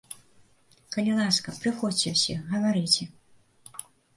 [0.95, 3.03] Калі ласка, прыходзьце ўсе, гаварыце.